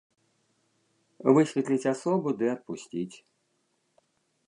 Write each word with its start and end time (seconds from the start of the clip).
Высветліць 1.37 1.87
асобу 1.93 2.29
ды 2.41 2.45
адпусціць. 2.57 3.15